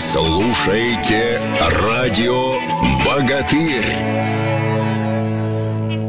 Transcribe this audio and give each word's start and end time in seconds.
Слушаете 0.00 1.40
радио 1.82 2.54
«Богатырь». 3.04 3.82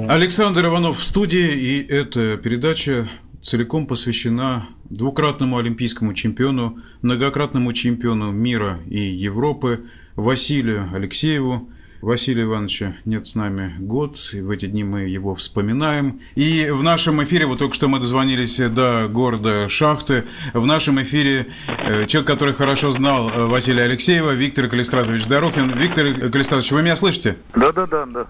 Александр 0.08 0.68
Иванов 0.68 1.00
в 1.00 1.04
студии, 1.04 1.50
и 1.50 1.88
эта 1.88 2.38
передача 2.38 3.10
целиком 3.41 3.88
посвящена 3.88 4.67
двукратному 4.89 5.57
олимпийскому 5.57 6.13
чемпиону, 6.13 6.78
многократному 7.02 7.73
чемпиону 7.73 8.32
мира 8.32 8.80
и 8.86 9.00
Европы 9.00 9.86
Василию 10.16 10.88
Алексееву, 10.94 11.71
Василия 12.02 12.43
Ивановича 12.43 12.95
нет 13.05 13.27
с 13.27 13.36
нами 13.36 13.73
год, 13.79 14.18
и 14.34 14.41
в 14.41 14.50
эти 14.52 14.68
дни 14.68 14.84
мы 14.84 15.02
его 15.02 15.36
вспоминаем. 15.36 16.21
И 16.36 16.70
в 16.71 16.82
нашем 16.82 17.21
эфире, 17.23 17.45
вот 17.45 17.59
только 17.59 17.75
что 17.75 17.88
мы 17.88 18.00
дозвонились 18.00 18.57
до 18.57 19.07
города 19.09 19.68
Шахты, 19.68 20.23
в 20.54 20.65
нашем 20.65 21.01
эфире 21.01 21.47
э, 21.68 22.05
человек, 22.05 22.27
который 22.27 22.54
хорошо 22.54 22.91
знал 22.91 23.29
э, 23.29 23.46
Василия 23.47 23.83
Алексеева, 23.83 24.32
Виктор 24.32 24.68
Калистратович 24.68 25.27
Дорохин. 25.27 25.77
Виктор 25.77 26.29
Калистратович, 26.32 26.71
вы 26.71 26.83
меня 26.83 26.96
слышите? 26.96 27.36
Да, 27.55 27.71
да, 27.74 27.86
да, 27.86 28.05
да. 28.05 28.27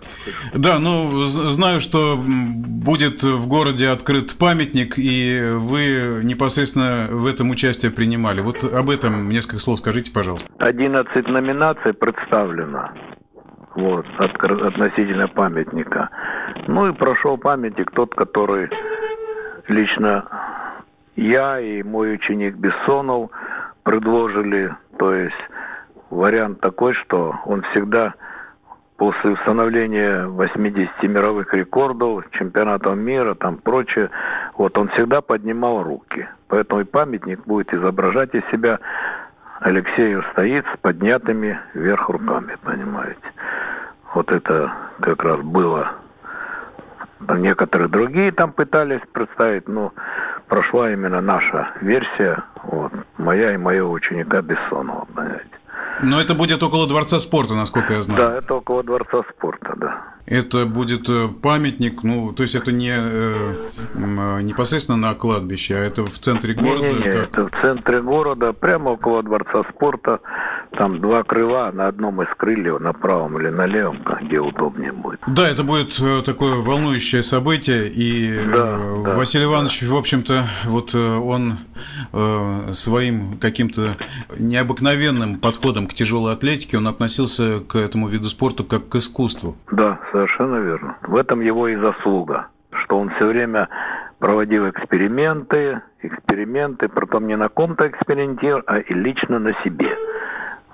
Да, 0.53 0.79
ну, 0.79 1.25
знаю, 1.25 1.79
что 1.79 2.17
будет 2.17 3.23
в 3.23 3.47
городе 3.47 3.89
открыт 3.89 4.35
памятник, 4.37 4.95
и 4.97 5.53
вы 5.55 6.21
непосредственно 6.23 7.07
в 7.11 7.27
этом 7.27 7.51
участие 7.51 7.91
принимали. 7.91 8.41
Вот 8.41 8.63
об 8.63 8.89
этом 8.89 9.29
несколько 9.29 9.59
слов 9.59 9.79
скажите, 9.79 10.11
пожалуйста. 10.11 10.49
11 10.57 11.27
номинаций 11.27 11.93
представлено 11.93 12.89
вот, 13.79 14.05
от, 14.17 14.43
относительно 14.43 15.27
памятника. 15.27 16.09
Ну 16.67 16.87
и 16.87 16.93
прошел 16.93 17.37
памятник 17.37 17.91
тот, 17.91 18.13
который 18.15 18.69
лично 19.67 20.25
я 21.15 21.59
и 21.59 21.83
мой 21.83 22.15
ученик 22.15 22.55
Бессонов 22.55 23.29
предложили, 23.83 24.73
то 24.97 25.13
есть 25.13 25.35
вариант 26.09 26.59
такой, 26.61 26.93
что 26.93 27.35
он 27.45 27.61
всегда 27.71 28.13
после 28.97 29.31
установления 29.31 30.27
80 30.27 31.03
мировых 31.03 31.53
рекордов, 31.53 32.25
чемпионатов 32.31 32.97
мира, 32.97 33.33
там 33.35 33.57
прочее, 33.57 34.09
вот 34.57 34.77
он 34.77 34.89
всегда 34.89 35.21
поднимал 35.21 35.83
руки. 35.83 36.27
Поэтому 36.49 36.81
и 36.81 36.83
памятник 36.83 37.45
будет 37.45 37.73
изображать 37.73 38.33
из 38.35 38.45
себя 38.51 38.79
Алексею 39.59 40.23
стоит 40.31 40.65
с 40.73 40.79
поднятыми 40.79 41.59
вверх 41.73 42.09
руками, 42.09 42.55
понимаете. 42.63 43.19
Вот 44.13 44.31
это 44.31 44.73
как 45.01 45.23
раз 45.23 45.39
было. 45.41 45.91
Некоторые 47.19 47.89
другие 47.89 48.31
там 48.31 48.53
пытались 48.53 49.01
представить, 49.11 49.67
но 49.67 49.93
прошла 50.47 50.91
именно 50.91 51.21
наша 51.21 51.73
версия, 51.81 52.43
вот, 52.63 52.91
моя 53.17 53.53
и 53.53 53.57
моего 53.57 53.91
ученика 53.91 54.41
Бессонова, 54.41 55.05
понимаете. 55.13 55.59
Но 56.01 56.21
это 56.21 56.33
будет 56.33 56.63
около 56.63 56.87
Дворца 56.87 57.19
спорта, 57.19 57.55
насколько 57.55 57.93
я 57.93 58.01
знаю. 58.01 58.19
Да, 58.19 58.37
это 58.37 58.55
около 58.55 58.83
Дворца 58.83 59.21
спорта, 59.35 59.73
да. 59.75 60.01
Это 60.25 60.65
будет 60.65 61.09
э, 61.09 61.27
памятник, 61.41 62.03
ну, 62.03 62.31
то 62.33 62.43
есть 62.43 62.55
это 62.55 62.71
не 62.71 62.91
э, 62.91 63.53
э, 63.95 64.41
непосредственно 64.43 64.97
на 64.97 65.13
кладбище, 65.15 65.75
а 65.75 65.79
это 65.79 66.05
в 66.05 66.19
центре 66.19 66.53
города? 66.53 66.87
Не, 66.87 66.93
не, 66.93 66.99
не, 66.99 67.07
это 67.07 67.47
в 67.47 67.61
центре 67.61 68.01
города, 68.01 68.53
прямо 68.53 68.91
около 68.91 69.23
Дворца 69.23 69.63
спорта. 69.71 70.19
Там 70.79 71.01
два 71.01 71.23
крыла, 71.23 71.71
на 71.73 71.87
одном 71.89 72.21
из 72.21 72.29
крыльев, 72.37 72.79
на 72.79 72.93
правом 72.93 73.37
или 73.37 73.49
на 73.49 73.65
левом, 73.65 74.01
где 74.21 74.39
удобнее 74.39 74.93
будет. 74.93 75.19
Да, 75.27 75.45
это 75.45 75.65
будет 75.65 75.99
э, 75.99 76.23
такое 76.25 76.63
волнующее 76.63 77.21
событие, 77.21 77.89
и 77.89 78.31
да, 78.49 78.77
да. 78.77 79.17
Василий 79.17 79.43
Иванович, 79.43 79.83
в 79.83 79.93
общем-то, 79.93 80.45
вот 80.67 80.95
он 80.95 81.57
своим 82.71 83.37
каким-то 83.41 83.97
необыкновенным 84.37 85.39
подходом 85.39 85.85
к 85.85 85.93
тяжелой 85.93 86.31
атлетике, 86.31 86.77
он 86.77 86.87
относился 86.87 87.59
к 87.59 87.75
этому 87.75 88.07
виду 88.07 88.29
спорта 88.29 88.63
как 88.63 88.87
к 88.87 88.95
искусству. 88.95 89.57
Да, 89.73 89.99
совершенно 90.13 90.61
верно. 90.61 90.95
В 91.01 91.17
этом 91.17 91.41
его 91.41 91.67
и 91.67 91.75
заслуга, 91.75 92.47
что 92.71 92.97
он 92.97 93.09
все 93.17 93.25
время 93.25 93.67
проводил 94.19 94.69
эксперименты, 94.69 95.81
эксперименты, 96.01 96.87
потом 96.87 97.27
не 97.27 97.35
на 97.35 97.49
ком-то 97.49 97.85
экспериментировал, 97.87 98.63
а 98.65 98.79
и 98.79 98.93
лично 98.93 99.39
на 99.39 99.51
себе. 99.63 99.89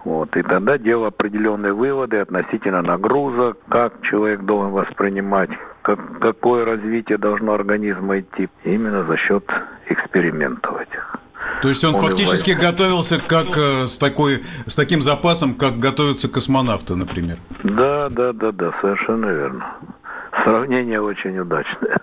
Вот, 0.06 0.38
и 0.38 0.44
тогда 0.44 0.78
делал 0.78 1.06
определенные 1.06 1.74
выводы 1.74 2.20
относительно 2.20 2.84
нагрузок, 2.84 3.58
как 3.68 4.02
человек 4.04 4.42
должен 4.42 4.72
воспринимать, 4.72 5.50
как, 5.82 6.20
какое 6.20 6.64
развитие 6.64 7.18
должно 7.18 7.54
организма 7.54 8.20
идти, 8.20 8.48
именно 8.64 9.04
за 9.06 9.18
счет 9.18 9.44
экспериментов 9.90 10.80
этих. 10.80 11.18
То 11.64 11.70
есть 11.70 11.84
он, 11.84 11.96
он 11.96 12.02
фактически 12.02 12.52
его... 12.52 12.62
готовился 12.62 13.20
как 13.20 13.58
э, 13.58 13.88
с, 13.88 13.98
такой, 13.98 14.44
с 14.68 14.76
таким 14.76 15.02
запасом, 15.02 15.56
как 15.56 15.80
готовятся 15.80 16.32
космонавты, 16.32 16.96
например. 16.96 17.38
Да, 17.64 18.10
да, 18.10 18.32
да, 18.32 18.52
да, 18.52 18.74
совершенно 18.82 19.26
верно. 19.26 19.66
Сравнение 20.44 21.02
очень 21.02 21.40
удачное. 21.40 21.98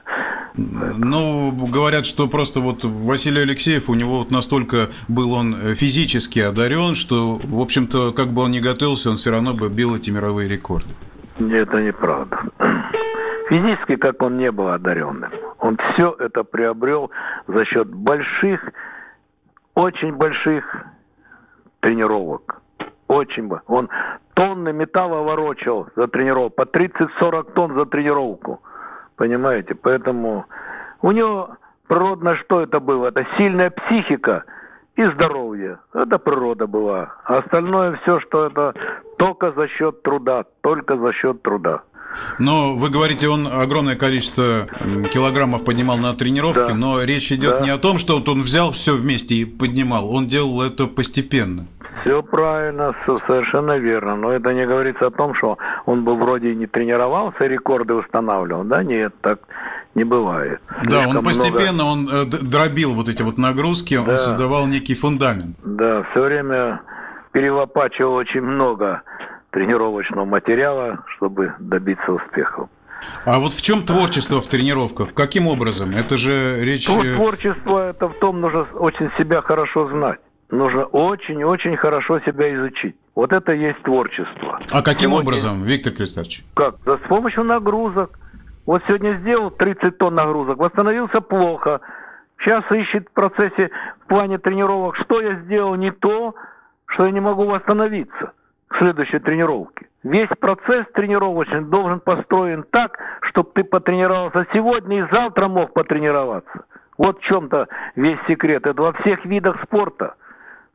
Ну, 0.57 1.53
говорят, 1.53 2.05
что 2.05 2.29
просто 2.29 2.61
вот 2.61 2.85
Василий 2.85 3.43
Алексеев, 3.43 3.89
у 3.89 3.95
него 3.95 4.19
вот 4.19 4.31
настолько 4.31 4.89
был 5.09 5.33
он 5.33 5.55
физически 5.75 6.41
одарен, 6.41 6.95
что, 6.95 7.41
в 7.43 7.61
общем-то, 7.61 8.13
как 8.13 8.29
бы 8.29 8.43
он 8.43 8.51
ни 8.51 8.61
готовился, 8.61 9.11
он 9.11 9.17
все 9.17 9.31
равно 9.31 9.55
бы 9.55 9.69
бил 9.69 9.97
эти 9.97 10.11
мировые 10.11 10.49
рекорды. 10.49 10.91
Нет, 11.39 11.69
это 11.69 11.81
неправда. 11.81 12.39
Физически, 13.49 13.97
как 13.97 14.23
он 14.23 14.37
не 14.37 14.51
был 14.51 14.69
одаренным, 14.69 15.31
он 15.59 15.79
все 15.95 16.15
это 16.19 16.45
приобрел 16.45 17.11
за 17.49 17.65
счет 17.65 17.89
больших 17.89 18.61
очень 19.75 20.13
больших 20.13 20.65
тренировок. 21.81 22.61
Очень 23.09 23.49
бы. 23.49 23.61
Он 23.67 23.89
тонны 24.34 24.73
металла 24.73 25.23
ворочал 25.23 25.89
за 25.97 26.09
тренировку, 26.09 26.57
по 26.57 26.63
30-40 26.63 27.53
тонн 27.53 27.75
за 27.75 27.87
тренировку. 27.87 28.63
Понимаете? 29.17 29.75
Поэтому 29.75 30.47
у 31.03 31.11
него 31.11 31.56
природно 31.89 32.37
что 32.37 32.61
это 32.61 32.81
было? 32.81 33.09
Это 33.09 33.27
сильная 33.37 33.71
психика 33.71 34.45
и 34.97 35.05
здоровье. 35.06 35.78
Это 35.95 36.19
природа 36.19 36.67
была. 36.67 37.15
А 37.25 37.39
остальное 37.39 37.97
все, 38.03 38.21
что 38.21 38.47
это 38.47 38.75
только 39.19 39.53
за 39.53 39.69
счет 39.69 40.03
труда, 40.03 40.45
только 40.62 40.97
за 40.97 41.12
счет 41.12 41.43
труда. 41.43 41.83
Но 42.39 42.75
вы 42.75 42.91
говорите, 42.91 43.28
он 43.28 43.47
огромное 43.47 43.97
количество 43.97 44.67
килограммов 45.12 45.65
поднимал 45.65 45.99
на 45.99 46.15
тренировке, 46.15 46.73
да. 46.73 46.75
но 46.75 47.03
речь 47.03 47.33
идет 47.33 47.59
да. 47.59 47.65
не 47.65 47.71
о 47.71 47.78
том, 47.78 47.99
что 47.99 48.19
вот 48.19 48.28
он 48.28 48.41
взял 48.41 48.73
все 48.73 48.95
вместе 48.95 49.34
и 49.37 49.45
поднимал, 49.45 50.15
он 50.15 50.27
делал 50.27 50.62
это 50.62 50.87
постепенно. 50.87 51.67
Все 52.03 52.21
правильно, 52.22 52.95
совершенно 53.27 53.78
верно. 53.78 54.17
Но 54.17 54.33
это 54.33 54.53
не 54.53 54.67
говорится 54.67 55.06
о 55.06 55.11
том, 55.11 55.34
что 55.37 55.56
он 55.87 56.05
бы 56.05 56.17
вроде 56.17 56.55
не 56.55 56.67
тренировался, 56.67 57.45
рекорды 57.45 57.95
устанавливал. 57.95 58.65
Да 58.65 58.83
нет, 58.83 59.15
так 59.21 59.39
не 59.95 60.05
бывает. 60.05 60.61
Да, 60.84 61.03
Слишком 61.03 61.19
он 61.19 61.25
постепенно 61.25 61.84
много... 61.84 62.21
он 62.22 62.31
дробил 62.51 62.95
вот 62.95 63.09
эти 63.09 63.22
вот 63.22 63.39
нагрузки, 63.39 63.95
да. 63.95 64.12
он 64.12 64.19
создавал 64.19 64.67
некий 64.67 64.95
фундамент. 64.95 65.56
Да, 65.65 65.99
все 66.11 66.22
время 66.22 66.81
перелопачивал 67.33 68.15
очень 68.15 68.43
много 68.43 69.03
тренировочного 69.53 70.25
материала, 70.25 71.05
чтобы 71.17 71.55
добиться 71.61 72.13
успехов. 72.13 72.69
А 73.25 73.39
вот 73.39 73.53
в 73.53 73.63
чем 73.63 73.83
творчество 73.83 74.41
в 74.41 74.47
тренировках? 74.47 75.15
Каким 75.15 75.47
образом? 75.47 75.91
Это 75.91 76.17
же 76.17 76.65
речь... 76.65 76.89
Ну, 76.89 77.03
творчество 77.17 77.91
это 77.91 78.09
в 78.09 78.19
том, 78.19 78.41
нужно 78.41 78.63
очень 78.75 79.11
себя 79.19 79.43
хорошо 79.43 79.89
знать. 79.89 80.21
Нужно 80.51 80.85
очень-очень 80.85 81.77
хорошо 81.77 82.21
себя 82.21 82.55
изучить. 82.55 82.95
Вот 83.15 83.33
это 83.33 83.53
есть 83.53 83.83
творчество. 83.83 84.61
А 84.71 84.83
каким 84.83 85.11
сегодня... 85.11 85.29
образом, 85.29 85.63
Виктор 85.65 85.93
Кристалевич? 85.93 86.45
Как? 86.55 86.77
Да 86.84 86.99
с 86.99 87.09
помощью 87.09 87.45
нагрузок. 87.45 88.19
Вот 88.67 88.83
сегодня 88.87 89.19
сделал 89.21 89.51
30 89.51 89.99
тонн 89.99 90.15
нагрузок, 90.15 90.59
восстановился 90.59 91.21
плохо. 91.21 91.81
Сейчас 92.39 92.65
ищет 92.71 93.09
в 93.09 93.13
процессе, 93.13 93.71
в 94.05 94.09
плане 94.09 94.39
тренировок, 94.39 94.97
что 94.97 95.21
я 95.21 95.41
сделал 95.41 95.75
не 95.75 95.91
то, 95.91 96.34
что 96.87 97.07
я 97.07 97.11
не 97.11 97.21
могу 97.21 97.45
восстановиться 97.45 98.33
следующей 98.78 99.19
тренировке. 99.19 99.86
Весь 100.03 100.28
процесс 100.41 100.86
тренировочный 100.95 101.63
должен 101.63 102.01
построен 102.01 102.65
так, 102.71 102.98
чтобы 103.22 103.51
ты 103.54 103.65
потренировался 103.65 104.47
сегодня 104.53 105.04
и 105.04 105.09
завтра 105.13 105.48
мог 105.48 105.72
потренироваться. 105.72 106.65
Вот 106.98 107.19
в 107.19 107.22
чем-то 107.22 107.69
весь 107.97 108.19
секрет. 108.27 108.66
Это 108.66 108.83
во 108.83 108.92
всех 108.92 109.24
видах 109.24 109.63
спорта. 109.63 110.15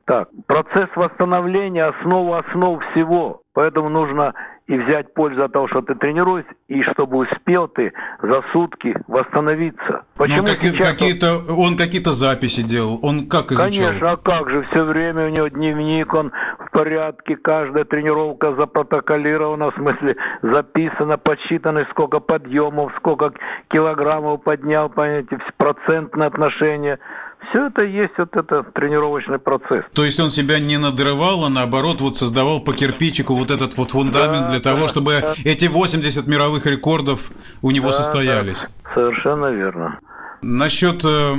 Так, 0.06 0.30
процесс 0.46 0.88
восстановления– 0.96 1.86
основа 2.00 2.40
основ 2.40 2.82
всего. 2.92 3.42
Поэтому 3.54 3.90
нужно 3.90 4.34
и 4.68 4.78
взять 4.78 5.14
пользу 5.14 5.44
от 5.44 5.54
того, 5.54 5.68
что 5.68 5.82
ты 5.82 5.96
тренируешься, 5.96 6.52
и 6.68 6.82
чтобы 6.84 7.18
успел 7.18 7.68
ты 7.68 7.92
за 8.22 8.42
сутки 8.52 8.96
восстановиться. 9.08 9.78
Ну, 9.90 10.04
Почему 10.16 10.46
как, 10.46 10.62
сейчас... 10.62 10.92
какие-то, 10.92 11.40
он 11.50 11.78
какие-то 11.78 12.12
записи 12.12 12.62
делал, 12.62 13.00
он 13.02 13.28
как 13.28 13.52
изучал? 13.52 13.88
Конечно, 13.88 14.12
а 14.12 14.18
как 14.18 14.50
же, 14.50 14.64
все 14.70 14.84
время 14.84 15.28
у 15.28 15.30
него 15.30 15.48
дневник, 15.48 16.14
он 16.14 16.32
порядке, 16.78 17.36
каждая 17.38 17.86
тренировка 17.86 18.54
запротоколирована, 18.54 19.72
в 19.72 19.76
смысле 19.76 20.16
записана, 20.44 21.18
подсчитано, 21.18 21.88
сколько 21.90 22.20
подъемов, 22.20 22.92
сколько 22.98 23.32
килограммов 23.70 24.44
поднял, 24.44 24.88
понимаете, 24.88 25.40
процентное 25.58 26.28
отношение. 26.28 27.00
Все 27.50 27.66
это 27.68 27.82
есть 27.82 28.14
вот 28.20 28.36
это 28.36 28.62
тренировочный 28.76 29.40
процесс. 29.40 29.86
То 29.94 30.04
есть 30.04 30.20
он 30.20 30.30
себя 30.30 30.60
не 30.60 30.78
надрывал, 30.78 31.46
а 31.46 31.50
наоборот 31.50 32.00
вот 32.02 32.16
создавал 32.16 32.60
по 32.60 32.74
кирпичику 32.74 33.34
вот 33.34 33.50
этот 33.50 33.76
вот 33.76 33.92
фундамент 33.92 34.44
да, 34.44 34.50
для 34.50 34.60
да, 34.60 34.74
того, 34.76 34.88
чтобы 34.88 35.14
да. 35.20 35.34
эти 35.46 35.66
80 35.66 36.28
мировых 36.28 36.68
рекордов 36.68 37.32
у 37.64 37.72
него 37.72 37.88
да, 37.88 37.94
состоялись. 37.94 38.68
Да. 38.84 38.94
Совершенно 38.94 39.48
верно. 39.48 40.00
Насчет 40.42 41.04
э, 41.04 41.34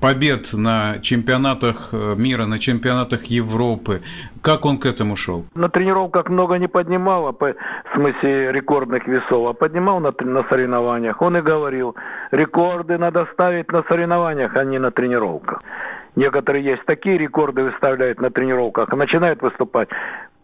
побед 0.00 0.52
на 0.52 1.00
чемпионатах 1.00 1.88
э, 1.92 2.14
мира, 2.18 2.44
на 2.44 2.58
чемпионатах 2.58 3.24
Европы, 3.24 4.02
как 4.42 4.66
он 4.66 4.78
к 4.78 4.84
этому 4.84 5.16
шел? 5.16 5.46
На 5.54 5.70
тренировках 5.70 6.28
много 6.28 6.58
не 6.58 6.68
поднимал, 6.68 7.28
а 7.28 7.32
в 7.32 7.54
смысле 7.94 8.52
рекордных 8.52 9.06
весов, 9.06 9.48
а 9.48 9.52
поднимал 9.54 10.00
на, 10.00 10.12
на 10.20 10.44
соревнованиях. 10.48 11.22
Он 11.22 11.38
и 11.38 11.40
говорил, 11.40 11.96
рекорды 12.30 12.98
надо 12.98 13.26
ставить 13.32 13.72
на 13.72 13.82
соревнованиях, 13.84 14.54
а 14.54 14.64
не 14.64 14.78
на 14.78 14.90
тренировках. 14.90 15.62
Некоторые 16.14 16.64
есть 16.64 16.84
такие 16.84 17.16
рекорды 17.16 17.62
выставляют 17.62 18.20
на 18.20 18.30
тренировках, 18.30 18.92
а 18.92 18.96
начинают 18.96 19.40
выступать, 19.40 19.88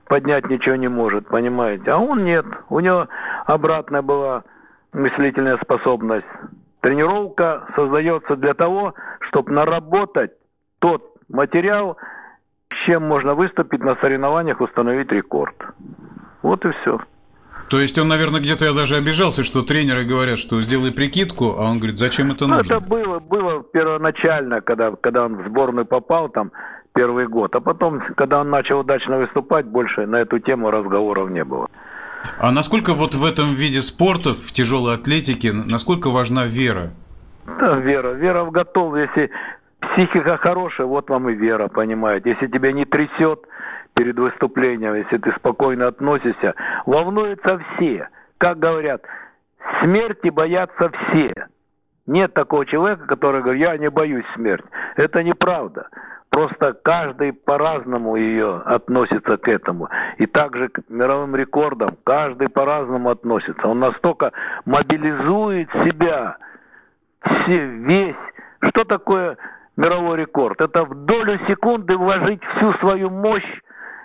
поднять 0.06 0.48
ничего 0.48 0.76
не 0.76 0.88
может, 0.88 1.26
понимаете. 1.28 1.90
А 1.90 1.98
он 1.98 2.24
нет, 2.24 2.46
у 2.70 2.80
него 2.80 3.06
обратная 3.44 4.02
была 4.02 4.44
мыслительная 4.92 5.58
способность. 5.58 6.26
Тренировка 6.80 7.66
создается 7.76 8.36
для 8.36 8.54
того, 8.54 8.94
чтобы 9.28 9.52
наработать 9.52 10.32
тот 10.78 11.02
материал, 11.28 11.96
с 12.72 12.86
чем 12.86 13.06
можно 13.06 13.34
выступить 13.34 13.82
на 13.82 13.96
соревнованиях, 13.96 14.60
установить 14.60 15.12
рекорд. 15.12 15.54
Вот 16.42 16.64
и 16.64 16.70
все. 16.80 16.98
То 17.68 17.78
есть 17.80 17.96
он, 17.98 18.08
наверное, 18.08 18.40
где-то 18.40 18.64
я 18.64 18.72
даже 18.72 18.96
обижался, 18.96 19.44
что 19.44 19.62
тренеры 19.62 20.04
говорят, 20.04 20.38
что 20.38 20.60
сделай 20.60 20.92
прикидку, 20.92 21.54
а 21.56 21.70
он 21.70 21.78
говорит, 21.78 21.98
зачем 21.98 22.32
это 22.32 22.46
ну, 22.46 22.56
нужно? 22.56 22.74
Это 22.74 22.80
было, 22.84 23.20
было 23.20 23.62
первоначально, 23.62 24.60
когда, 24.60 24.90
когда 25.00 25.26
он 25.26 25.36
в 25.36 25.48
сборную 25.48 25.86
попал, 25.86 26.30
там, 26.30 26.50
первый 26.94 27.28
год. 27.28 27.54
А 27.54 27.60
потом, 27.60 28.00
когда 28.16 28.40
он 28.40 28.50
начал 28.50 28.80
удачно 28.80 29.18
выступать, 29.18 29.66
больше 29.66 30.06
на 30.06 30.16
эту 30.16 30.40
тему 30.40 30.70
разговоров 30.70 31.30
не 31.30 31.44
было. 31.44 31.68
А 32.38 32.52
насколько 32.52 32.94
вот 32.94 33.14
в 33.14 33.24
этом 33.24 33.54
виде 33.54 33.82
спорта, 33.82 34.34
в 34.34 34.52
тяжелой 34.52 34.94
атлетике, 34.94 35.52
насколько 35.52 36.10
важна 36.10 36.46
вера? 36.46 36.90
Да, 37.46 37.76
вера. 37.76 38.12
Вера 38.12 38.44
в 38.44 38.50
готов. 38.50 38.96
Если 38.96 39.30
психика 39.80 40.36
хорошая, 40.36 40.86
вот 40.86 41.08
вам 41.10 41.28
и 41.30 41.34
вера, 41.34 41.68
понимаете. 41.68 42.30
Если 42.30 42.46
тебя 42.46 42.72
не 42.72 42.84
трясет 42.84 43.40
перед 43.94 44.18
выступлением, 44.18 44.94
если 44.94 45.18
ты 45.18 45.32
спокойно 45.36 45.88
относишься, 45.88 46.54
волнуются 46.86 47.60
все. 47.76 48.08
Как 48.38 48.58
говорят, 48.58 49.02
смерти 49.82 50.28
боятся 50.28 50.90
все. 50.90 51.28
Нет 52.06 52.34
такого 52.34 52.66
человека, 52.66 53.06
который 53.06 53.42
говорит, 53.42 53.62
я 53.62 53.76
не 53.76 53.90
боюсь 53.90 54.24
смерти. 54.34 54.66
Это 54.96 55.22
неправда. 55.22 55.88
Просто 56.30 56.74
каждый 56.84 57.32
по-разному 57.32 58.14
ее 58.14 58.62
относится 58.64 59.36
к 59.36 59.48
этому. 59.48 59.88
И 60.18 60.26
также 60.26 60.68
к 60.68 60.80
мировым 60.88 61.34
рекордам 61.34 61.96
каждый 62.04 62.48
по-разному 62.48 63.10
относится. 63.10 63.66
Он 63.66 63.80
настолько 63.80 64.32
мобилизует 64.64 65.68
себя, 65.84 66.36
все, 67.24 67.66
весь. 67.66 68.16
Что 68.62 68.84
такое 68.84 69.38
мировой 69.76 70.18
рекорд? 70.18 70.60
Это 70.60 70.84
в 70.84 70.94
долю 71.04 71.38
секунды 71.48 71.96
вложить 71.96 72.42
всю 72.56 72.74
свою 72.74 73.10
мощь, 73.10 73.60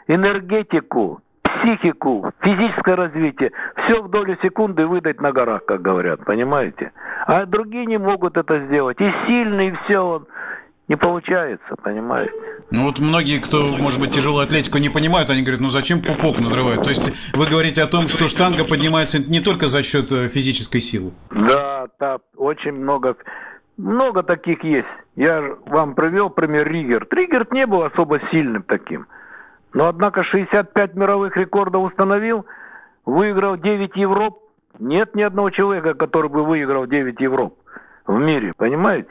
энергетику, 0.07 1.21
психику, 1.43 2.31
физическое 2.41 2.95
развитие, 2.95 3.51
все 3.83 4.01
в 4.01 4.09
долю 4.09 4.35
секунды 4.41 4.87
выдать 4.87 5.21
на 5.21 5.31
горах, 5.31 5.65
как 5.65 5.81
говорят, 5.81 6.25
понимаете? 6.25 6.91
А 7.27 7.45
другие 7.45 7.85
не 7.85 7.97
могут 7.99 8.35
это 8.35 8.65
сделать. 8.65 8.99
И 8.99 9.13
сильный, 9.27 9.77
все 9.83 9.99
он 9.99 10.27
не 10.87 10.95
получается, 10.95 11.75
понимаете? 11.81 12.31
Ну 12.71 12.85
вот 12.85 12.99
многие, 12.99 13.41
кто, 13.41 13.75
может 13.77 13.99
быть, 13.99 14.11
тяжелую 14.11 14.43
атлетику 14.43 14.77
не 14.77 14.89
понимают, 14.89 15.29
они 15.29 15.41
говорят, 15.41 15.61
ну 15.61 15.69
зачем 15.69 16.01
пупок 16.01 16.39
надрывать? 16.39 16.83
То 16.83 16.89
есть 16.89 17.33
вы 17.33 17.47
говорите 17.47 17.81
о 17.81 17.87
том, 17.87 18.07
что 18.07 18.27
штанга 18.27 18.65
поднимается 18.65 19.19
не 19.19 19.39
только 19.39 19.67
за 19.67 19.81
счет 19.83 20.11
э, 20.11 20.27
физической 20.27 20.79
силы? 20.79 21.11
Да, 21.31 21.87
да, 21.99 22.17
очень 22.37 22.73
много, 22.73 23.15
много 23.77 24.23
таких 24.23 24.63
есть. 24.63 24.87
Я 25.15 25.41
вам 25.65 25.95
привел 25.95 26.29
пример 26.29 26.67
Ригер. 26.67 27.07
Ригер 27.09 27.47
не 27.51 27.65
был 27.65 27.83
особо 27.83 28.19
сильным 28.31 28.63
таким. 28.63 29.07
Но, 29.73 29.87
однако, 29.87 30.23
65 30.23 30.95
мировых 30.95 31.35
рекордов 31.35 31.83
установил, 31.83 32.45
выиграл 33.05 33.57
9 33.57 33.95
Европ. 33.95 34.39
Нет 34.79 35.15
ни 35.15 35.21
одного 35.21 35.49
человека, 35.49 35.93
который 35.93 36.29
бы 36.29 36.43
выиграл 36.43 36.85
9 36.85 37.19
Европ 37.19 37.55
в 38.05 38.17
мире, 38.17 38.53
понимаете? 38.55 39.09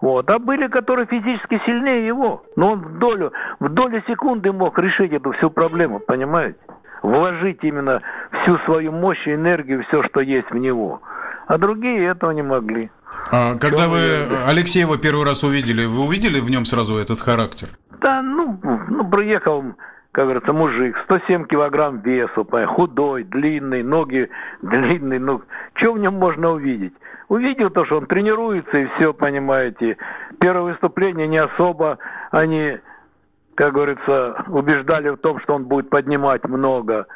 Вот. 0.00 0.28
А 0.30 0.38
были, 0.38 0.68
которые 0.68 1.06
физически 1.06 1.60
сильнее 1.66 2.06
его. 2.06 2.42
Но 2.56 2.72
он 2.72 2.80
в 2.80 2.98
долю, 2.98 3.32
в 3.58 3.68
долю 3.68 4.02
секунды 4.06 4.52
мог 4.52 4.78
решить 4.78 5.12
эту 5.12 5.32
всю 5.32 5.50
проблему, 5.50 6.00
понимаете? 6.00 6.58
Вложить 7.02 7.62
именно 7.62 8.00
всю 8.42 8.58
свою 8.64 8.92
мощь 8.92 9.26
энергию, 9.26 9.84
все, 9.84 10.02
что 10.04 10.20
есть 10.20 10.50
в 10.50 10.56
него. 10.56 11.00
А 11.46 11.58
другие 11.58 12.06
этого 12.06 12.30
не 12.30 12.42
могли. 12.42 12.90
А, 13.32 13.56
когда 13.58 13.88
вы 13.88 13.98
Алексеева 14.48 14.98
первый 14.98 15.24
раз 15.24 15.44
увидели, 15.44 15.84
вы 15.84 16.04
увидели 16.04 16.40
в 16.40 16.50
нем 16.50 16.64
сразу 16.64 16.98
этот 16.98 17.20
характер? 17.20 17.68
Да, 18.00 18.22
ну, 18.22 18.58
ну 18.88 19.08
приехал, 19.08 19.64
как 20.12 20.24
говорится, 20.24 20.52
мужик, 20.52 20.96
107 21.04 21.46
килограмм 21.46 22.00
весу, 22.00 22.46
худой, 22.68 23.24
длинный, 23.24 23.82
ноги 23.82 24.28
длинные, 24.62 25.20
ну, 25.20 25.42
что 25.74 25.92
в 25.92 25.98
нем 25.98 26.14
можно 26.14 26.50
увидеть? 26.50 26.94
Увидел 27.30 27.70
то, 27.70 27.86
что 27.86 27.98
он 27.98 28.06
тренируется, 28.06 28.76
и 28.76 28.86
все, 28.96 29.14
понимаете. 29.14 29.96
Первое 30.40 30.72
выступление 30.72 31.28
не 31.28 31.38
особо 31.38 31.98
они, 32.32 32.76
как 33.54 33.72
говорится, 33.72 34.44
убеждали 34.48 35.10
в 35.10 35.16
том, 35.18 35.40
что 35.40 35.54
он 35.54 35.64
будет 35.64 35.88
поднимать 35.88 36.44
много. 36.44 37.06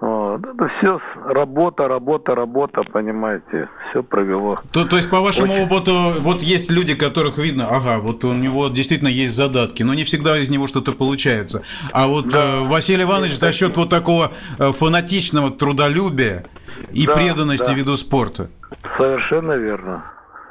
Вот. 0.00 0.40
Это 0.40 0.68
все 0.78 1.00
работа, 1.24 1.88
работа, 1.88 2.34
работа, 2.34 2.82
понимаете, 2.92 3.68
все 3.90 4.02
провело. 4.02 4.58
То, 4.72 4.84
то 4.84 4.96
есть, 4.96 5.10
по 5.10 5.20
вашему 5.20 5.52
Очень... 5.52 5.64
опыту, 5.64 5.92
вот 6.20 6.42
есть 6.42 6.70
люди, 6.70 6.94
которых 6.94 7.38
видно, 7.38 7.68
ага, 7.68 8.00
вот 8.00 8.24
у 8.24 8.32
него 8.34 8.68
действительно 8.68 9.08
есть 9.08 9.34
задатки, 9.34 9.82
но 9.82 9.94
не 9.94 10.04
всегда 10.04 10.38
из 10.38 10.48
него 10.50 10.66
что-то 10.66 10.92
получается. 10.92 11.62
А 11.92 12.06
вот 12.06 12.28
да, 12.28 12.60
э, 12.60 12.68
Василий 12.68 13.04
Иванович 13.04 13.38
за 13.38 13.52
счет 13.52 13.76
вот 13.76 13.88
такого 13.88 14.30
э, 14.58 14.70
фанатичного 14.72 15.50
трудолюбия 15.50 16.46
и 16.92 17.06
да, 17.06 17.14
преданности 17.14 17.70
да. 17.70 17.74
виду 17.74 17.96
спорта. 17.96 18.48
Совершенно 18.96 19.52
верно. 19.52 20.04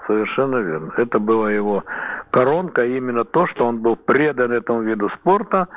Совершенно 0.07 0.57
верно. 0.57 0.93
Это 0.97 1.19
была 1.19 1.51
его 1.51 1.83
коронка, 2.31 2.85
именно 2.85 3.23
то, 3.23 3.47
что 3.47 3.65
он 3.65 3.79
был 3.79 3.95
предан 3.95 4.51
этому 4.51 4.81
виду 4.81 5.09
спорта, 5.19 5.67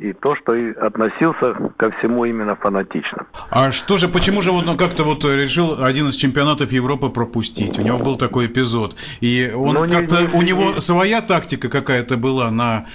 и 0.00 0.14
то, 0.14 0.34
что 0.36 0.54
и 0.54 0.72
относился 0.72 1.54
ко 1.76 1.90
всему 1.90 2.24
именно 2.24 2.56
фанатично. 2.56 3.26
А 3.50 3.70
что 3.70 3.98
же, 3.98 4.08
почему 4.08 4.40
же 4.40 4.50
вот 4.50 4.66
он 4.66 4.76
как-то 4.76 5.04
вот 5.04 5.24
решил 5.24 5.84
один 5.84 6.06
из 6.06 6.16
чемпионатов 6.16 6.72
Европы 6.72 7.10
пропустить? 7.10 7.78
У 7.78 7.82
него 7.82 7.98
был 7.98 8.16
такой 8.16 8.46
эпизод. 8.46 8.94
И 9.20 9.52
он 9.54 9.74
ну, 9.74 9.90
как-то, 9.90 10.22
не, 10.22 10.28
у 10.28 10.42
него 10.42 10.74
не... 10.74 10.80
своя 10.80 11.20
тактика 11.20 11.68
какая-то 11.68 12.16
была 12.16 12.50
на 12.50 12.86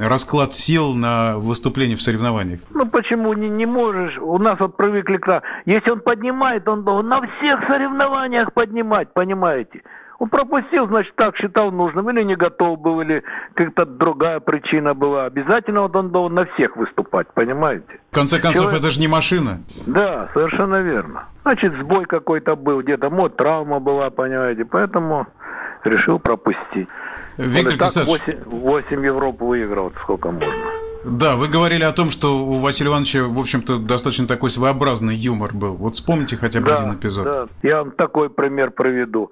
расклад 0.00 0.52
сил 0.52 0.94
на 0.94 1.38
выступление 1.38 1.96
в 1.96 2.02
соревнованиях? 2.02 2.60
Ну 2.70 2.86
почему 2.86 3.32
не, 3.32 3.48
не 3.48 3.66
можешь? 3.66 4.16
У 4.18 4.38
нас 4.38 4.58
вот 4.60 4.76
привыкли 4.76 5.16
к 5.16 5.42
Если 5.66 5.90
он 5.90 6.00
поднимает, 6.00 6.68
он 6.68 6.84
должен 6.84 7.08
на 7.08 7.20
всех 7.20 7.60
соревнованиях 7.66 8.52
поднимать, 8.52 9.12
понимаете? 9.12 9.82
Он 10.18 10.28
пропустил, 10.28 10.86
значит, 10.86 11.14
так 11.16 11.36
считал 11.36 11.72
нужным, 11.72 12.08
или 12.10 12.22
не 12.22 12.36
готов 12.36 12.80
был, 12.80 13.00
или 13.00 13.22
какая-то 13.54 13.84
другая 13.84 14.40
причина 14.40 14.94
была. 14.94 15.26
Обязательно 15.26 15.82
вот 15.82 15.96
он 15.96 16.10
должен 16.10 16.36
на 16.36 16.44
всех 16.46 16.76
выступать, 16.76 17.26
понимаете? 17.34 18.00
В 18.10 18.14
конце 18.14 18.38
концов, 18.38 18.64
Человек... 18.64 18.80
это 18.80 18.90
же 18.90 19.00
не 19.00 19.08
машина. 19.08 19.60
Да, 19.86 20.28
совершенно 20.32 20.80
верно. 20.82 21.24
Значит, 21.42 21.72
сбой 21.80 22.04
какой-то 22.04 22.54
был, 22.54 22.82
где-то 22.82 23.10
мод, 23.10 23.36
травма 23.36 23.80
была, 23.80 24.10
понимаете, 24.10 24.64
поэтому 24.64 25.26
решил 25.84 26.18
пропустить. 26.18 26.88
Виктор 27.36 27.90
так 27.92 28.06
8, 28.06 28.44
8 28.46 29.04
Европ 29.04 29.40
выиграл, 29.40 29.92
сколько 30.02 30.30
можно. 30.30 30.84
Да, 31.04 31.36
вы 31.36 31.48
говорили 31.48 31.84
о 31.84 31.92
том, 31.92 32.10
что 32.10 32.38
у 32.38 32.60
Василия 32.60 32.88
Ивановича, 32.90 33.24
в 33.24 33.38
общем-то, 33.38 33.78
достаточно 33.78 34.26
такой 34.26 34.48
своеобразный 34.48 35.14
юмор 35.14 35.52
был. 35.52 35.74
Вот 35.74 35.94
вспомните 35.94 36.36
хотя 36.36 36.60
бы 36.60 36.68
да, 36.68 36.76
один 36.76 36.94
эпизод. 36.94 37.24
Да, 37.24 37.46
я 37.62 37.78
вам 37.78 37.90
такой 37.90 38.30
пример 38.30 38.70
приведу. 38.70 39.30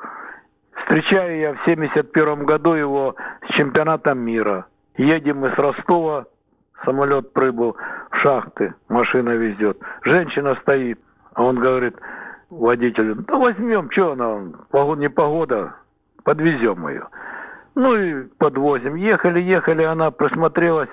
Встречаю 0.83 1.39
я 1.39 1.55
в 1.55 1.65
71 1.65 2.45
году 2.45 2.73
его 2.75 3.15
с 3.49 3.55
чемпионатом 3.55 4.19
мира. 4.19 4.67
Едем 4.97 5.39
мы 5.39 5.51
с 5.51 5.59
Ростова, 5.59 6.27
самолет 6.85 7.33
прибыл 7.33 7.77
в 8.11 8.17
шахты, 8.19 8.75
машина 8.89 9.31
везет. 9.31 9.79
Женщина 10.03 10.57
стоит, 10.63 10.99
а 11.35 11.45
он 11.45 11.57
говорит 11.57 11.95
водителю, 12.51 13.15
да 13.17 13.37
возьмем, 13.37 13.91
что 13.91 14.13
она, 14.13 14.41
не 14.97 15.09
погода, 15.09 15.75
подвезем 16.25 16.87
ее. 16.89 17.07
Ну 17.75 17.95
и 17.97 18.25
подвозим. 18.39 18.97
Ехали, 18.97 19.41
ехали, 19.41 19.83
она 19.85 20.11
просмотрелась 20.11 20.91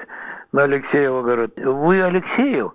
на 0.54 0.64
Алексеева, 0.64 1.24
говорит, 1.24 1.58
вы 1.58 2.02
Алексеев? 2.02 2.72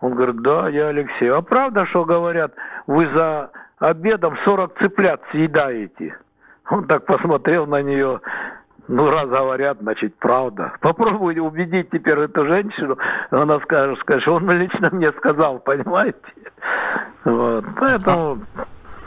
Он 0.00 0.14
говорит, 0.14 0.42
да, 0.42 0.68
я 0.68 0.88
Алексеев. 0.88 1.34
А 1.34 1.42
правда, 1.42 1.86
что 1.86 2.04
говорят, 2.04 2.52
вы 2.86 3.08
за 3.08 3.50
обедом 3.78 4.36
40 4.44 4.78
цыплят 4.78 5.22
съедаете? 5.30 6.14
Он 6.70 6.86
так 6.86 7.04
посмотрел 7.06 7.66
на 7.66 7.82
нее, 7.82 8.20
Ну, 8.88 9.10
раз 9.10 9.28
говорят, 9.28 9.78
значит, 9.80 10.14
правда. 10.18 10.72
Попробуй 10.80 11.38
убедить 11.38 11.90
теперь 11.90 12.18
эту 12.20 12.46
женщину, 12.46 12.96
она 13.30 13.60
скажет, 13.60 13.98
скажет, 14.00 14.26
он 14.28 14.50
лично 14.50 14.88
мне 14.90 15.12
сказал, 15.12 15.58
понимаете? 15.58 16.18
Вот, 17.24 17.64
поэтому... 17.78 18.38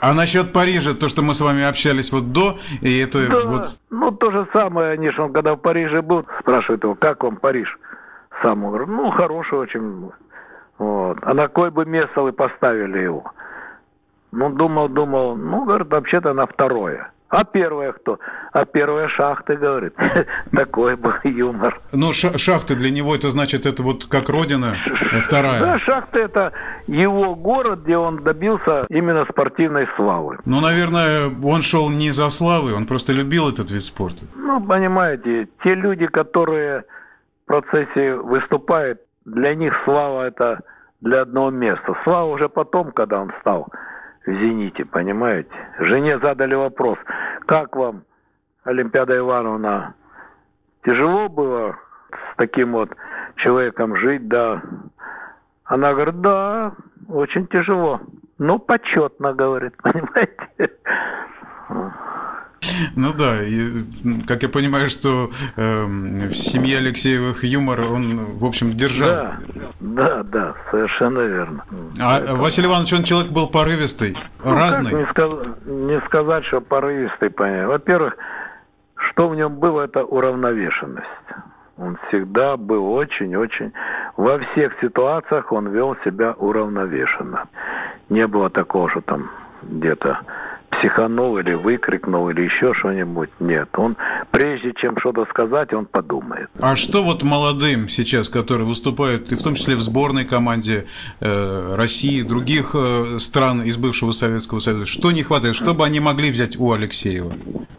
А, 0.00 0.10
а 0.10 0.14
насчет 0.14 0.52
Парижа, 0.52 0.94
то, 0.94 1.08
что 1.08 1.22
мы 1.22 1.34
с 1.34 1.40
вами 1.40 1.68
общались 1.68 2.12
вот 2.12 2.32
до, 2.32 2.58
и 2.80 2.98
это 3.00 3.26
да, 3.28 3.44
вот... 3.44 3.66
ну, 3.90 4.12
то 4.12 4.30
же 4.30 4.46
самое, 4.52 4.92
они 4.92 5.10
он 5.18 5.32
когда 5.32 5.54
в 5.54 5.58
Париже 5.58 6.00
был, 6.00 6.26
спрашивают 6.40 6.84
его, 6.84 6.94
как 6.94 7.24
вам 7.24 7.36
Париж? 7.36 7.68
Сам 8.40 8.64
он 8.64 8.70
говорит, 8.70 8.88
ну, 8.88 9.10
хороший 9.10 9.58
очень. 9.58 10.10
Вот. 10.78 11.18
А 11.22 11.34
на 11.34 11.48
кой 11.48 11.70
бы 11.70 11.84
место 11.84 12.22
вы 12.22 12.32
поставили 12.32 12.98
его? 13.00 13.32
Ну, 14.30 14.48
думал, 14.50 14.88
думал, 14.88 15.36
ну, 15.36 15.64
говорит, 15.64 15.88
вообще-то 15.90 16.32
на 16.32 16.46
второе. 16.46 17.10
А 17.32 17.44
первое 17.44 17.92
кто? 17.92 18.18
А 18.52 18.66
первая 18.66 19.08
шахты, 19.08 19.56
говорит. 19.56 19.94
Такой 20.52 20.96
был 20.96 21.14
юмор. 21.24 21.80
Ну, 21.90 22.12
шахты 22.12 22.76
для 22.76 22.90
него 22.90 23.14
это 23.14 23.30
значит, 23.30 23.64
это 23.64 23.82
вот 23.82 24.04
как 24.04 24.28
родина, 24.28 24.76
вторая. 25.22 25.58
Да, 25.58 25.78
шахты 25.78 26.18
это 26.18 26.52
его 26.86 27.34
город, 27.34 27.84
где 27.84 27.96
он 27.96 28.22
добился 28.22 28.82
именно 28.90 29.24
спортивной 29.30 29.88
славы. 29.96 30.40
Ну, 30.44 30.60
наверное, 30.60 31.30
он 31.42 31.62
шел 31.62 31.88
не 31.88 32.10
за 32.10 32.28
славой, 32.28 32.74
он 32.74 32.84
просто 32.84 33.14
любил 33.14 33.48
этот 33.48 33.70
вид 33.70 33.84
спорта. 33.84 34.26
Ну, 34.36 34.60
понимаете, 34.60 35.48
те 35.64 35.74
люди, 35.74 36.06
которые 36.08 36.84
в 37.44 37.46
процессе 37.46 38.14
выступают, 38.14 39.00
для 39.24 39.54
них 39.54 39.72
слава 39.86 40.26
это 40.26 40.60
для 41.00 41.22
одного 41.22 41.48
места. 41.48 41.94
Слава 42.04 42.26
уже 42.26 42.50
потом, 42.50 42.92
когда 42.92 43.22
он 43.22 43.32
стал 43.40 43.68
в 44.26 44.30
«Зените», 44.30 44.84
понимаете? 44.84 45.50
Жене 45.78 46.18
задали 46.18 46.54
вопрос, 46.54 46.98
как 47.46 47.74
вам, 47.76 48.04
Олимпиада 48.64 49.16
Ивановна, 49.16 49.94
тяжело 50.84 51.28
было 51.28 51.76
с 52.10 52.36
таким 52.36 52.72
вот 52.72 52.90
человеком 53.36 53.96
жить, 53.96 54.28
да? 54.28 54.62
Она 55.64 55.94
говорит, 55.94 56.20
да, 56.20 56.72
очень 57.08 57.46
тяжело. 57.48 58.00
Ну, 58.38 58.58
почетно, 58.58 59.32
говорит, 59.32 59.74
понимаете? 59.82 60.70
Ну 62.96 63.08
да, 63.16 63.42
и, 63.42 63.84
как 64.26 64.42
я 64.42 64.48
понимаю, 64.48 64.88
что 64.88 65.30
э, 65.56 65.84
в 65.84 66.34
семье 66.34 66.78
Алексеевых 66.78 67.44
юмор, 67.44 67.82
он, 67.82 68.38
в 68.38 68.44
общем, 68.44 68.72
держал. 68.72 69.08
Да, 69.08 69.38
да, 69.80 70.22
да, 70.22 70.54
совершенно 70.70 71.20
верно. 71.20 71.64
А 72.00 72.18
Это... 72.18 72.36
Василий 72.36 72.68
Иванович, 72.68 72.92
он 72.92 73.02
человек 73.04 73.32
был 73.32 73.48
порывистый, 73.48 74.16
ну, 74.44 74.54
разный? 74.54 74.92
не, 74.92 75.06
сказ... 75.10 75.30
не 75.64 76.00
сказать, 76.06 76.44
что 76.46 76.60
порывистый, 76.60 77.30
понятно. 77.30 77.68
Во-первых, 77.68 78.16
что 79.10 79.28
в 79.28 79.36
нем 79.36 79.56
было, 79.56 79.82
это 79.82 80.04
уравновешенность. 80.04 81.06
Он 81.78 81.98
всегда 82.08 82.56
был 82.56 82.92
очень-очень... 82.92 83.72
Во 84.16 84.38
всех 84.38 84.72
ситуациях 84.80 85.50
он 85.52 85.68
вел 85.68 85.96
себя 86.04 86.32
уравновешенно. 86.32 87.44
Не 88.08 88.26
было 88.26 88.50
такого, 88.50 88.90
что 88.90 89.00
там 89.00 89.30
где-то 89.62 90.20
психанул 90.82 91.38
или 91.38 91.54
выкрикнул 91.54 92.28
или 92.30 92.42
еще 92.42 92.74
что-нибудь. 92.74 93.30
Нет, 93.40 93.68
он 93.76 93.96
прежде 94.30 94.72
чем 94.74 94.98
что-то 94.98 95.24
сказать, 95.26 95.72
он 95.72 95.86
подумает. 95.86 96.48
А 96.60 96.76
что 96.76 97.02
вот 97.02 97.22
молодым 97.22 97.88
сейчас, 97.88 98.28
которые 98.28 98.66
выступают, 98.66 99.30
и 99.32 99.36
в 99.36 99.42
том 99.42 99.54
числе 99.54 99.76
в 99.76 99.80
сборной 99.80 100.24
команде 100.24 100.86
э, 101.20 101.74
России, 101.76 102.22
других 102.22 102.74
э, 102.74 103.18
стран 103.18 103.62
из 103.62 103.78
бывшего 103.78 104.10
Советского 104.10 104.58
Союза, 104.58 104.86
что 104.86 105.12
не 105.12 105.22
хватает, 105.22 105.54
чтобы 105.54 105.84
они 105.84 106.00
могли 106.00 106.30
взять 106.30 106.58
у 106.58 106.72
Алексеева? 106.72 107.32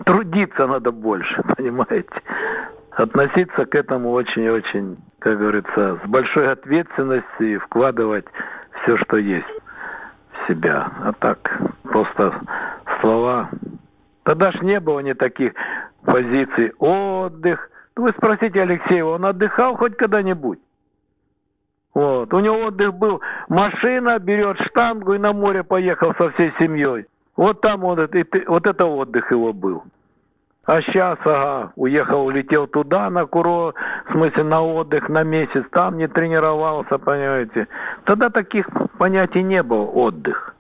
Трудиться 0.05 0.67
надо 0.67 0.91
больше, 0.91 1.43
понимаете? 1.57 2.21
Относиться 2.91 3.65
к 3.65 3.75
этому 3.75 4.11
очень-очень, 4.11 4.97
как 5.19 5.39
говорится, 5.39 5.99
с 6.03 6.09
большой 6.09 6.51
ответственностью 6.51 7.55
и 7.55 7.57
вкладывать 7.57 8.25
все, 8.83 8.97
что 8.97 9.17
есть 9.17 9.47
в 10.31 10.47
себя. 10.47 10.91
А 11.03 11.11
так 11.13 11.39
просто 11.83 12.33
слова. 13.03 13.49
Тогда 14.23 14.51
ж 14.51 14.61
не 14.61 14.79
было 14.79 15.01
ни 15.01 15.13
таких 15.13 15.53
позиций. 16.05 16.71
Отдых. 16.79 17.69
Вы 17.95 18.11
спросите 18.13 18.61
Алексеева, 18.61 19.15
он 19.15 19.25
отдыхал 19.25 19.75
хоть 19.75 19.95
когда-нибудь? 19.97 20.59
Вот. 21.93 22.33
У 22.33 22.39
него 22.39 22.65
отдых 22.65 22.95
был. 22.95 23.21
Машина 23.49 24.17
берет 24.17 24.57
штангу 24.67 25.13
и 25.13 25.19
на 25.19 25.33
море 25.33 25.63
поехал 25.63 26.13
со 26.17 26.29
всей 26.31 26.51
семьей. 26.57 27.05
Вот 27.35 27.61
там 27.61 27.85
это, 27.85 28.25
вот 28.47 28.65
это 28.65 28.85
отдых 28.85 29.29
его 29.31 29.53
был. 29.53 29.83
А 30.65 30.81
сейчас, 30.81 31.19
ага, 31.25 31.73
уехал, 31.75 32.25
улетел 32.25 32.67
туда 32.67 33.09
на 33.09 33.25
курорт, 33.25 33.75
в 34.07 34.11
смысле 34.13 34.43
на 34.43 34.61
отдых, 34.61 35.09
на 35.09 35.23
месяц, 35.23 35.65
там 35.71 35.97
не 35.97 36.07
тренировался, 36.07 36.97
понимаете. 36.97 37.67
Тогда 38.05 38.29
таких 38.29 38.65
понятий 38.97 39.43
не 39.43 39.61
было, 39.61 39.83
отдых. 39.83 40.55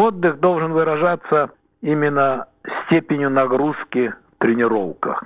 Отдых 0.00 0.40
должен 0.40 0.72
выражаться 0.72 1.50
именно 1.82 2.46
степенью 2.86 3.28
нагрузки 3.28 4.08
в 4.08 4.42
тренировках. 4.42 5.24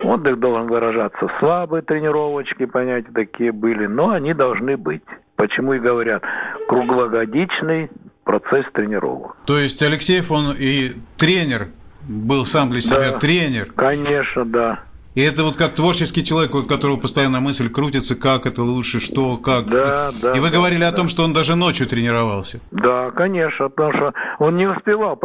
Отдых 0.00 0.38
должен 0.38 0.66
выражаться 0.66 1.28
слабые 1.38 1.80
тренировочки, 1.80 2.66
понятия 2.66 3.10
такие 3.14 3.52
были, 3.52 3.86
но 3.86 4.10
они 4.10 4.34
должны 4.34 4.76
быть. 4.76 5.02
Почему 5.36 5.72
и 5.72 5.78
говорят, 5.78 6.22
круглогодичный 6.68 7.88
процесс 8.24 8.66
тренировок. 8.74 9.38
То 9.46 9.58
есть 9.58 9.82
Алексеев, 9.82 10.30
он 10.30 10.54
и 10.58 10.92
тренер, 11.16 11.68
был 12.06 12.44
сам 12.44 12.70
для 12.72 12.82
себя 12.82 13.12
да, 13.12 13.18
тренер. 13.18 13.72
Конечно, 13.76 14.44
да. 14.44 14.80
И 15.14 15.20
это 15.22 15.42
вот 15.42 15.56
как 15.56 15.74
творческий 15.74 16.24
человек, 16.24 16.54
у 16.54 16.62
которого 16.62 16.96
постоянно 16.96 17.40
мысль 17.40 17.68
крутится, 17.68 18.14
как 18.14 18.46
это 18.46 18.62
лучше, 18.62 19.00
что, 19.00 19.36
как. 19.38 19.66
Да, 19.66 20.10
да. 20.22 20.32
И 20.32 20.40
вы 20.40 20.50
да, 20.50 20.56
говорили 20.56 20.82
да. 20.82 20.88
о 20.88 20.92
том, 20.92 21.08
что 21.08 21.24
он 21.24 21.32
даже 21.32 21.56
ночью 21.56 21.88
тренировался. 21.88 22.60
Да, 22.70 23.10
конечно, 23.10 23.68
потому 23.68 23.92
что 23.92 24.14
он 24.38 24.56
не 24.56 24.68
успевал. 24.68 25.18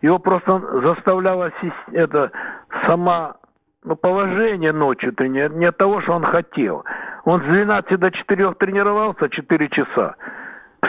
Его 0.00 0.18
просто 0.18 0.60
заставляла 0.82 1.52
это 1.92 2.30
сама 2.86 3.36
ну, 3.84 3.94
положение 3.94 4.72
ночью 4.72 5.12
тренировать, 5.12 5.58
не 5.58 5.66
от 5.66 5.76
того, 5.76 6.00
что 6.00 6.12
он 6.12 6.24
хотел. 6.24 6.84
Он 7.24 7.42
с 7.42 7.44
12 7.44 8.00
до 8.00 8.10
4 8.10 8.54
тренировался 8.54 9.28
4 9.28 9.68
часа 9.68 10.16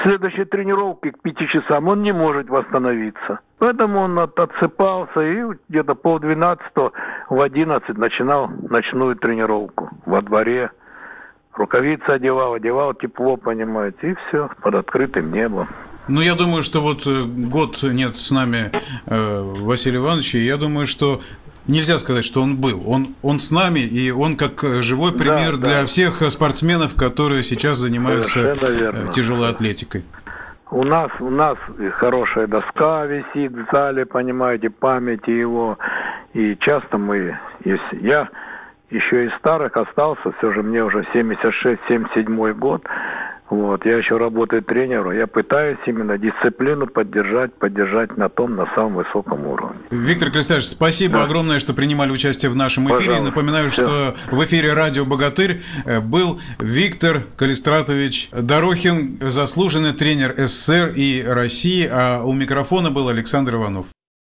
следующей 0.04 0.46
тренировке, 0.46 1.12
к 1.12 1.22
пяти 1.22 1.48
часам, 1.48 1.88
он 1.88 2.02
не 2.02 2.12
может 2.12 2.50
восстановиться. 2.50 3.40
Поэтому 3.60 4.00
он 4.00 4.20
отсыпался 4.20 5.22
и 5.22 5.44
где-то 5.70 5.96
пол 5.96 6.20
двенадцатого 6.20 6.92
в 7.30 7.42
одиннадцать 7.42 7.98
начинал 7.98 8.50
ночную 8.70 9.16
тренировку 9.16 9.90
во 10.06 10.22
дворе. 10.22 10.72
Рукавицы 11.54 12.10
одевал, 12.10 12.54
одевал 12.54 12.94
тепло, 12.94 13.36
понимаете, 13.38 14.12
и 14.12 14.16
все, 14.28 14.50
под 14.62 14.76
открытым 14.76 15.32
небом. 15.32 15.68
Ну, 16.08 16.22
я 16.22 16.36
думаю, 16.36 16.64
что 16.64 16.82
вот 16.82 17.06
э, 17.06 17.24
год 17.26 17.84
нет 17.84 18.16
с 18.16 18.32
нами 18.32 18.72
э, 19.08 19.42
Василия 19.62 19.98
Ивановича, 19.98 20.38
я 20.38 20.56
думаю, 20.58 20.88
что 20.88 21.20
нельзя 21.68 21.98
сказать, 21.98 22.26
что 22.26 22.42
он 22.42 22.58
был. 22.58 22.82
Он, 22.86 23.16
он 23.22 23.40
с 23.40 23.52
нами, 23.52 23.80
и 23.80 24.12
он 24.12 24.38
как 24.38 24.64
живой 24.82 25.12
пример 25.14 25.58
да, 25.58 25.68
для 25.68 25.82
да. 25.82 25.86
всех 25.86 26.22
спортсменов, 26.30 26.96
которые 26.96 27.44
сейчас 27.44 27.78
занимаются 27.78 28.56
э, 28.60 29.08
тяжелой 29.14 29.50
атлетикой. 29.50 30.04
У 30.70 30.84
нас, 30.84 31.10
у 31.20 31.30
нас 31.30 31.58
хорошая 31.94 32.48
доска 32.48 33.06
висит 33.06 33.54
в 33.54 33.72
зале, 33.72 34.06
понимаете, 34.06 34.70
памяти 34.70 35.30
его. 35.30 35.78
И 36.34 36.58
часто 36.60 36.98
мы, 36.98 37.40
если 37.64 38.06
я 38.06 38.30
еще 38.90 39.26
из 39.26 39.34
старых 39.38 39.76
остался, 39.78 40.32
все 40.38 40.52
же 40.52 40.64
мне 40.64 40.84
уже 40.84 41.06
76-77 41.14 42.54
год, 42.54 42.84
вот, 43.50 43.86
я 43.86 43.98
еще 43.98 44.18
работаю 44.18 44.62
тренером, 44.62 45.12
я 45.12 45.26
пытаюсь 45.26 45.78
именно 45.86 46.18
дисциплину 46.18 46.88
поддержать, 46.88 47.54
поддержать 47.54 48.18
на 48.18 48.30
том, 48.30 48.56
на 48.56 48.66
самом 48.76 48.96
высоком 48.96 49.48
уровне. 49.48 49.80
Виктор 49.90 50.32
Крестович, 50.32 50.66
спасибо 50.66 51.20
да. 51.20 51.24
огромное, 51.24 51.60
что 51.60 51.74
принимали 51.74 52.12
участие 52.12 52.52
в 52.52 52.56
нашем 52.56 52.88
эфире. 52.88 53.08
Пожалуйста. 53.12 53.26
Напоминаю, 53.26 53.70
Все. 53.70 53.84
что 53.84 54.16
в 54.32 54.44
эфире 54.44 54.74
радио 54.74 55.06
«Богатырь» 55.06 55.62
э, 55.86 56.02
был 56.02 56.42
Виктор 56.60 57.22
Калистратович 57.38 58.30
Дорохин, 58.32 59.18
заслуженный 59.22 59.94
тренер 59.94 60.34
СССР 60.38 60.94
и 60.96 61.24
России, 61.26 61.88
а 61.90 62.24
у 62.24 62.34
микрофона 62.34 62.92
был 62.92 63.08
Александр 63.08 63.56
Иванов. 63.56 63.88